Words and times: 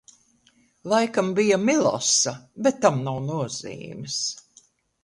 Laikam 0.93 1.29
bija 1.41 1.59
Milosa, 1.65 2.35
bet 2.69 2.81
tam 2.87 2.99
nav 3.11 3.21
nozīmes! 3.31 4.19